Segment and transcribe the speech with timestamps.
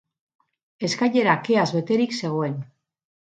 [0.87, 2.57] Eskailera keaz beterik zegoen.